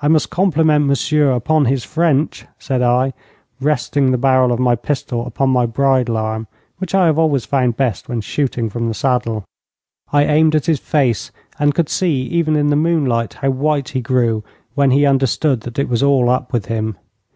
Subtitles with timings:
[0.00, 3.12] 'I must compliment monsieur upon his French,' said I,
[3.60, 6.46] resting the barrel of my pistol upon my bridle arm,
[6.78, 9.42] which I have always found best when shooting from the saddle.
[10.12, 14.00] I aimed at his face, and could see, even in the moonlight, how white he
[14.00, 14.44] grew
[14.76, 16.96] when he understood that it was all up with him.